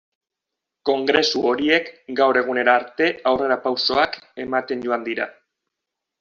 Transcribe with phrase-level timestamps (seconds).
[0.89, 1.91] Kongresu horiek
[2.21, 5.31] gaur egunera arte aurrerapausoak ematen joan dira.